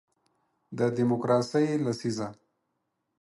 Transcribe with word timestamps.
د 0.77 0.79
دیموکراسۍ 0.97 1.67
لسیزه 1.85 2.27